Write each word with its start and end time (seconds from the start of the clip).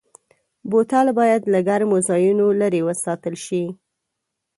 بوتل 0.69 1.07
باید 1.19 1.41
له 1.53 1.59
ګرمو 1.67 1.97
ځایونو 2.09 2.45
لېرې 2.59 2.81
وساتل 2.87 3.35
شي. 3.45 3.63